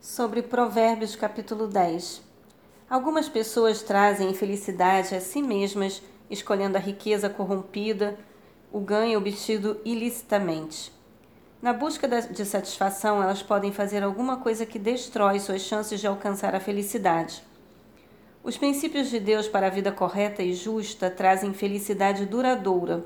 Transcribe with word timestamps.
sobre 0.00 0.40
Provérbios 0.40 1.14
capítulo 1.14 1.66
10. 1.66 2.22
Algumas 2.88 3.28
pessoas 3.28 3.82
trazem 3.82 4.30
infelicidade 4.30 5.14
a 5.14 5.20
si 5.20 5.42
mesmas, 5.42 6.02
escolhendo 6.30 6.78
a 6.78 6.80
riqueza 6.80 7.28
corrompida, 7.28 8.18
o 8.72 8.80
ganho 8.80 9.18
obtido 9.18 9.78
ilicitamente. 9.84 10.90
Na 11.60 11.74
busca 11.74 12.08
de 12.08 12.44
satisfação, 12.46 13.22
elas 13.22 13.42
podem 13.42 13.72
fazer 13.72 14.02
alguma 14.02 14.38
coisa 14.38 14.64
que 14.64 14.78
destrói 14.78 15.38
suas 15.38 15.60
chances 15.60 16.00
de 16.00 16.06
alcançar 16.06 16.54
a 16.54 16.60
felicidade. 16.60 17.42
Os 18.42 18.56
princípios 18.56 19.10
de 19.10 19.20
Deus 19.20 19.48
para 19.48 19.66
a 19.66 19.70
vida 19.70 19.92
correta 19.92 20.42
e 20.42 20.54
justa 20.54 21.10
trazem 21.10 21.52
felicidade 21.52 22.24
duradoura, 22.24 23.04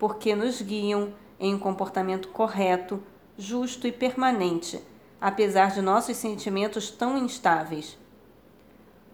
porque 0.00 0.34
nos 0.34 0.60
guiam 0.60 1.14
em 1.38 1.54
um 1.54 1.58
comportamento 1.60 2.26
correto, 2.28 3.00
justo 3.38 3.86
e 3.86 3.92
permanente 3.92 4.82
apesar 5.24 5.70
de 5.70 5.80
nossos 5.80 6.18
sentimentos 6.18 6.90
tão 6.90 7.16
instáveis. 7.16 7.96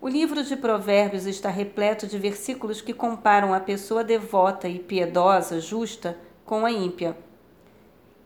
O 0.00 0.08
livro 0.08 0.42
de 0.42 0.56
Provérbios 0.56 1.24
está 1.24 1.48
repleto 1.48 2.04
de 2.04 2.18
versículos 2.18 2.80
que 2.80 2.92
comparam 2.92 3.54
a 3.54 3.60
pessoa 3.60 4.02
devota 4.02 4.68
e 4.68 4.80
piedosa, 4.80 5.60
justa, 5.60 6.18
com 6.44 6.66
a 6.66 6.72
ímpia. 6.72 7.16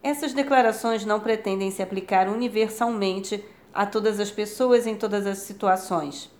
Essas 0.02 0.32
declarações 0.32 1.04
não 1.04 1.20
pretendem 1.20 1.70
se 1.70 1.82
aplicar 1.82 2.26
universalmente 2.26 3.44
a 3.70 3.84
todas 3.84 4.18
as 4.18 4.30
pessoas 4.30 4.86
em 4.86 4.96
todas 4.96 5.26
as 5.26 5.40
situações. 5.40 6.30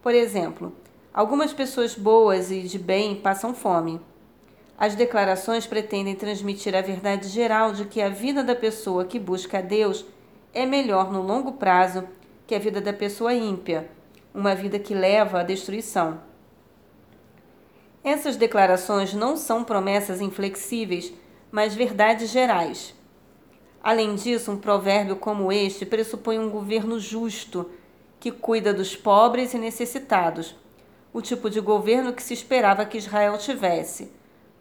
Por 0.00 0.14
exemplo, 0.14 0.74
algumas 1.12 1.52
pessoas 1.52 1.94
boas 1.94 2.50
e 2.50 2.62
de 2.62 2.78
bem 2.78 3.16
passam 3.16 3.52
fome. 3.52 4.00
As 4.78 4.94
declarações 4.94 5.66
pretendem 5.66 6.16
transmitir 6.16 6.74
a 6.74 6.80
verdade 6.80 7.28
geral 7.28 7.74
de 7.74 7.84
que 7.84 8.00
a 8.00 8.08
vida 8.08 8.42
da 8.42 8.56
pessoa 8.56 9.04
que 9.04 9.18
busca 9.18 9.58
a 9.58 9.60
Deus 9.60 10.06
é 10.52 10.66
melhor 10.66 11.12
no 11.12 11.22
longo 11.22 11.52
prazo 11.52 12.06
que 12.46 12.54
a 12.54 12.58
vida 12.58 12.80
da 12.80 12.92
pessoa 12.92 13.32
ímpia, 13.32 13.88
uma 14.34 14.54
vida 14.54 14.78
que 14.78 14.94
leva 14.94 15.40
à 15.40 15.42
destruição. 15.42 16.20
Essas 18.02 18.36
declarações 18.36 19.14
não 19.14 19.36
são 19.36 19.62
promessas 19.62 20.20
inflexíveis, 20.20 21.12
mas 21.50 21.74
verdades 21.74 22.30
gerais. 22.30 22.94
Além 23.82 24.14
disso, 24.14 24.50
um 24.50 24.56
provérbio 24.56 25.16
como 25.16 25.52
este 25.52 25.86
pressupõe 25.86 26.38
um 26.38 26.50
governo 26.50 26.98
justo, 26.98 27.70
que 28.18 28.30
cuida 28.30 28.74
dos 28.74 28.96
pobres 28.96 29.54
e 29.54 29.58
necessitados, 29.58 30.56
o 31.12 31.22
tipo 31.22 31.48
de 31.48 31.60
governo 31.60 32.12
que 32.12 32.22
se 32.22 32.34
esperava 32.34 32.84
que 32.84 32.98
Israel 32.98 33.38
tivesse. 33.38 34.12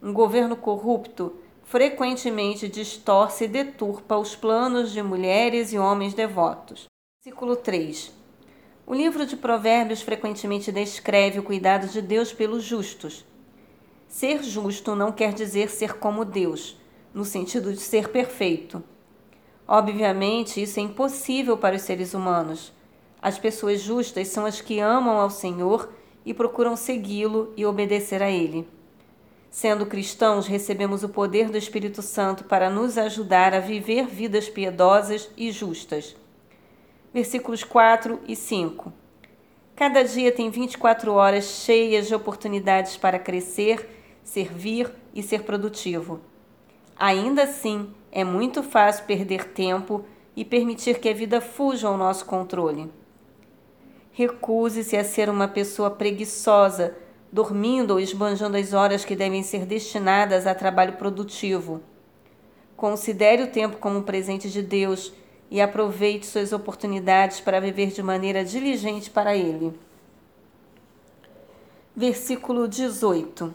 Um 0.01 0.13
governo 0.13 0.55
corrupto 0.55 1.35
frequentemente 1.69 2.67
distorce 2.67 3.43
e 3.43 3.47
deturpa 3.47 4.17
os 4.17 4.35
planos 4.35 4.91
de 4.91 5.03
mulheres 5.03 5.71
e 5.71 5.77
homens 5.77 6.15
devotos. 6.15 6.87
Versículo 7.23 7.55
3. 7.55 8.11
O 8.87 8.95
livro 8.95 9.23
de 9.23 9.37
Provérbios 9.37 10.01
frequentemente 10.01 10.71
descreve 10.71 11.37
o 11.37 11.43
cuidado 11.43 11.87
de 11.87 12.01
Deus 12.01 12.33
pelos 12.33 12.63
justos. 12.63 13.23
Ser 14.07 14.41
justo 14.41 14.95
não 14.95 15.11
quer 15.11 15.31
dizer 15.31 15.69
ser 15.69 15.99
como 15.99 16.25
Deus, 16.25 16.75
no 17.13 17.23
sentido 17.23 17.71
de 17.71 17.81
ser 17.81 18.09
perfeito. 18.09 18.83
Obviamente, 19.67 20.63
isso 20.63 20.79
é 20.79 20.81
impossível 20.81 21.55
para 21.55 21.75
os 21.75 21.83
seres 21.83 22.15
humanos. 22.15 22.73
As 23.21 23.37
pessoas 23.37 23.79
justas 23.79 24.29
são 24.29 24.43
as 24.43 24.59
que 24.59 24.79
amam 24.79 25.19
ao 25.19 25.29
Senhor 25.29 25.87
e 26.25 26.33
procuram 26.33 26.75
segui-lo 26.75 27.53
e 27.55 27.63
obedecer 27.63 28.23
a 28.23 28.31
Ele. 28.31 28.67
Sendo 29.49 29.85
cristãos, 29.85 30.45
recebemos 30.45 31.03
o 31.03 31.09
poder 31.09 31.49
do 31.49 31.57
Espírito 31.57 32.03
Santo 32.03 32.43
para 32.43 32.69
nos 32.69 32.97
ajudar 32.99 33.53
a 33.53 33.59
viver 33.59 34.05
vidas 34.05 34.47
piedosas 34.47 35.29
e 35.35 35.51
justas. 35.51 36.15
Versículos 37.11 37.63
4 37.63 38.19
e 38.27 38.35
5. 38.35 38.93
Cada 39.75 40.03
dia 40.03 40.31
tem 40.31 40.51
24 40.51 41.13
horas 41.13 41.45
cheias 41.45 42.07
de 42.07 42.13
oportunidades 42.13 42.95
para 42.95 43.17
crescer, 43.17 43.89
servir 44.23 44.91
e 45.15 45.23
ser 45.23 45.43
produtivo. 45.43 46.19
Ainda 46.95 47.43
assim, 47.43 47.91
é 48.11 48.23
muito 48.23 48.61
fácil 48.61 49.05
perder 49.05 49.45
tempo 49.45 50.05
e 50.35 50.45
permitir 50.45 50.99
que 50.99 51.09
a 51.09 51.13
vida 51.13 51.41
fuja 51.41 51.87
ao 51.87 51.97
nosso 51.97 52.25
controle. 52.25 52.91
Recuse-se 54.11 54.95
a 54.95 55.03
ser 55.03 55.27
uma 55.29 55.47
pessoa 55.47 55.89
preguiçosa 55.89 56.95
dormindo 57.31 57.91
ou 57.91 57.99
esbanjando 57.99 58.57
as 58.57 58.73
horas 58.73 59.05
que 59.05 59.15
devem 59.15 59.43
ser 59.43 59.65
destinadas 59.65 60.47
a 60.47 60.55
trabalho 60.55 60.93
produtivo. 60.93 61.81
Considere 62.75 63.43
o 63.43 63.51
tempo 63.51 63.77
como 63.77 63.99
um 63.99 64.03
presente 64.03 64.49
de 64.49 64.61
Deus 64.61 65.13
e 65.51 65.61
aproveite 65.61 66.25
suas 66.25 66.53
oportunidades 66.53 67.39
para 67.39 67.59
viver 67.59 67.87
de 67.87 68.01
maneira 68.01 68.43
diligente 68.43 69.09
para 69.09 69.35
Ele. 69.35 69.77
Versículo 71.95 72.67
18: 72.67 73.53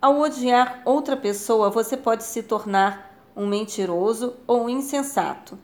Ao 0.00 0.20
odiar 0.20 0.82
outra 0.84 1.16
pessoa, 1.16 1.70
você 1.70 1.96
pode 1.96 2.24
se 2.24 2.42
tornar 2.42 3.12
um 3.34 3.46
mentiroso 3.46 4.36
ou 4.46 4.64
um 4.64 4.68
insensato. 4.68 5.58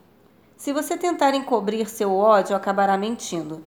Se 0.57 0.73
você 0.73 0.97
tentar 0.97 1.33
encobrir 1.35 1.89
seu 1.89 2.13
ódio, 2.13 2.55
acabará 2.55 2.97
mentindo. 2.97 3.68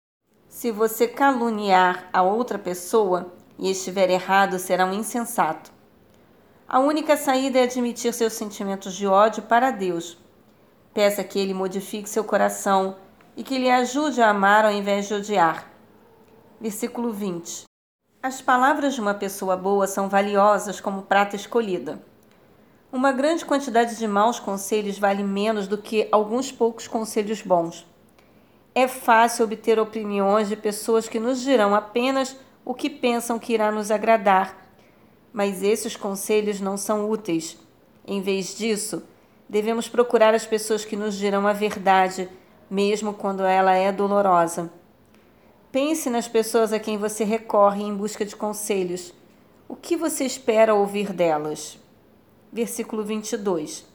Se 0.62 0.70
você 0.70 1.08
caluniar 1.08 2.08
a 2.12 2.22
outra 2.22 2.56
pessoa 2.56 3.32
e 3.58 3.68
estiver 3.68 4.08
errado, 4.08 4.60
será 4.60 4.86
um 4.86 4.92
insensato. 4.92 5.72
A 6.68 6.78
única 6.78 7.16
saída 7.16 7.58
é 7.58 7.64
admitir 7.64 8.14
seus 8.14 8.34
sentimentos 8.34 8.94
de 8.94 9.04
ódio 9.04 9.42
para 9.42 9.72
Deus. 9.72 10.16
Peça 10.94 11.24
que 11.24 11.36
Ele 11.36 11.52
modifique 11.52 12.08
seu 12.08 12.22
coração 12.22 12.94
e 13.36 13.42
que 13.42 13.58
lhe 13.58 13.68
ajude 13.68 14.22
a 14.22 14.30
amar 14.30 14.64
ao 14.64 14.70
invés 14.70 15.08
de 15.08 15.14
odiar. 15.14 15.68
Versículo 16.60 17.12
20. 17.12 17.64
As 18.22 18.40
palavras 18.40 18.94
de 18.94 19.00
uma 19.00 19.14
pessoa 19.14 19.56
boa 19.56 19.88
são 19.88 20.08
valiosas 20.08 20.80
como 20.80 21.02
prata 21.02 21.34
escolhida. 21.34 22.00
Uma 22.92 23.10
grande 23.10 23.44
quantidade 23.44 23.98
de 23.98 24.06
maus 24.06 24.38
conselhos 24.38 24.96
vale 24.96 25.24
menos 25.24 25.66
do 25.66 25.76
que 25.76 26.06
alguns 26.12 26.52
poucos 26.52 26.86
conselhos 26.86 27.42
bons. 27.42 27.84
É 28.74 28.88
fácil 28.88 29.44
obter 29.44 29.78
opiniões 29.78 30.48
de 30.48 30.56
pessoas 30.56 31.06
que 31.08 31.20
nos 31.20 31.42
dirão 31.42 31.74
apenas 31.74 32.36
o 32.64 32.72
que 32.72 32.88
pensam 32.88 33.38
que 33.38 33.52
irá 33.52 33.70
nos 33.70 33.90
agradar, 33.90 34.70
mas 35.32 35.62
esses 35.62 35.94
conselhos 35.94 36.60
não 36.60 36.78
são 36.78 37.10
úteis. 37.10 37.58
Em 38.06 38.22
vez 38.22 38.56
disso, 38.56 39.02
devemos 39.46 39.88
procurar 39.88 40.34
as 40.34 40.46
pessoas 40.46 40.84
que 40.84 40.96
nos 40.96 41.14
dirão 41.16 41.46
a 41.46 41.52
verdade, 41.52 42.28
mesmo 42.70 43.12
quando 43.12 43.42
ela 43.42 43.74
é 43.74 43.92
dolorosa. 43.92 44.72
Pense 45.70 46.08
nas 46.08 46.26
pessoas 46.26 46.72
a 46.72 46.78
quem 46.78 46.96
você 46.96 47.24
recorre 47.24 47.82
em 47.82 47.94
busca 47.94 48.24
de 48.24 48.34
conselhos. 48.34 49.12
O 49.68 49.76
que 49.76 49.96
você 49.96 50.24
espera 50.24 50.74
ouvir 50.74 51.12
delas? 51.12 51.78
Versículo 52.50 53.04
22. 53.04 53.91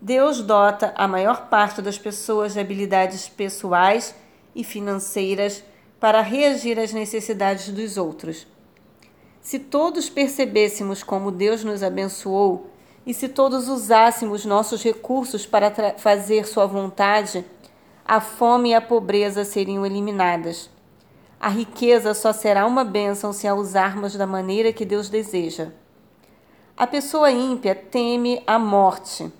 Deus 0.00 0.42
dota 0.42 0.92
a 0.94 1.08
maior 1.08 1.48
parte 1.48 1.80
das 1.80 1.98
pessoas 1.98 2.52
de 2.52 2.60
habilidades 2.60 3.28
pessoais 3.28 4.14
e 4.54 4.62
financeiras 4.62 5.64
para 5.98 6.20
reagir 6.20 6.78
às 6.78 6.92
necessidades 6.92 7.70
dos 7.70 7.96
outros. 7.96 8.46
Se 9.40 9.58
todos 9.58 10.10
percebêssemos 10.10 11.02
como 11.02 11.30
Deus 11.30 11.64
nos 11.64 11.82
abençoou 11.82 12.70
e 13.06 13.14
se 13.14 13.28
todos 13.28 13.68
usássemos 13.68 14.44
nossos 14.44 14.82
recursos 14.82 15.46
para 15.46 15.72
fazer 15.96 16.46
Sua 16.46 16.66
vontade, 16.66 17.44
a 18.04 18.20
fome 18.20 18.70
e 18.70 18.74
a 18.74 18.80
pobreza 18.80 19.44
seriam 19.44 19.86
eliminadas. 19.86 20.68
A 21.40 21.48
riqueza 21.48 22.12
só 22.12 22.32
será 22.32 22.66
uma 22.66 22.84
bênção 22.84 23.32
se 23.32 23.48
a 23.48 23.54
usarmos 23.54 24.14
da 24.14 24.26
maneira 24.26 24.72
que 24.72 24.84
Deus 24.84 25.08
deseja. 25.08 25.72
A 26.76 26.86
pessoa 26.86 27.30
ímpia 27.30 27.74
teme 27.74 28.42
a 28.46 28.58
morte 28.58 29.32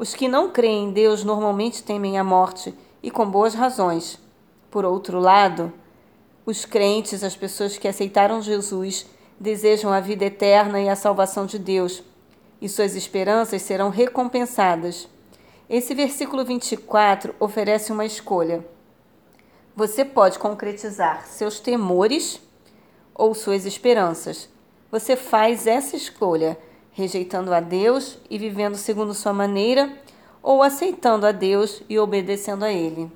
os 0.00 0.14
que 0.14 0.28
não 0.28 0.48
creem 0.48 0.84
em 0.84 0.92
Deus 0.92 1.24
normalmente 1.24 1.82
temem 1.82 2.18
a 2.18 2.24
morte 2.24 2.74
e 3.02 3.10
com 3.10 3.30
boas 3.30 3.52
razões. 3.52 4.18
Por 4.70 4.82
outro 4.82 5.20
lado, 5.20 5.70
os 6.46 6.64
crentes, 6.64 7.22
as 7.22 7.36
pessoas 7.36 7.76
que 7.76 7.86
aceitaram 7.86 8.40
Jesus, 8.40 9.04
desejam 9.38 9.92
a 9.92 10.00
vida 10.00 10.24
eterna 10.24 10.80
e 10.80 10.88
a 10.88 10.96
salvação 10.96 11.44
de 11.44 11.58
Deus, 11.58 12.02
e 12.62 12.66
suas 12.66 12.96
esperanças 12.96 13.60
serão 13.60 13.90
recompensadas. 13.90 15.06
Esse 15.68 15.94
versículo 15.94 16.46
24 16.46 17.34
oferece 17.38 17.92
uma 17.92 18.06
escolha. 18.06 18.64
Você 19.76 20.02
pode 20.02 20.38
concretizar 20.38 21.26
seus 21.26 21.60
temores 21.60 22.40
ou 23.14 23.34
suas 23.34 23.66
esperanças. 23.66 24.48
Você 24.90 25.14
faz 25.14 25.66
essa 25.66 25.94
escolha 25.94 26.56
rejeitando 26.92 27.52
a 27.52 27.60
Deus 27.60 28.18
e 28.28 28.38
vivendo 28.38 28.76
segundo 28.76 29.14
sua 29.14 29.32
maneira, 29.32 29.92
ou 30.42 30.62
aceitando 30.62 31.26
a 31.26 31.32
Deus 31.32 31.82
e 31.88 31.98
obedecendo 31.98 32.64
a 32.64 32.72
Ele. 32.72 33.10